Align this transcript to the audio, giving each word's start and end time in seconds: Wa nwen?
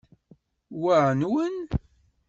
Wa 0.81 0.97
nwen? 1.19 1.55